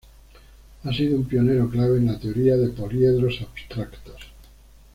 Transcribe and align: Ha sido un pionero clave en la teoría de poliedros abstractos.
Ha 0.83 0.91
sido 0.91 1.15
un 1.15 1.25
pionero 1.25 1.69
clave 1.69 1.99
en 1.99 2.07
la 2.07 2.17
teoría 2.19 2.57
de 2.57 2.69
poliedros 2.71 3.39
abstractos. 3.47 4.17